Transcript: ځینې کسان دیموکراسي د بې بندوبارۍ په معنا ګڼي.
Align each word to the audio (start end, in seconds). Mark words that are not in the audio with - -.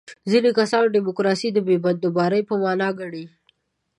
ځینې 0.29 0.49
کسان 0.57 0.83
دیموکراسي 0.95 1.47
د 1.53 1.57
بې 1.67 1.75
بندوبارۍ 1.83 2.41
په 2.49 2.53
معنا 2.61 2.89
ګڼي. 2.99 3.25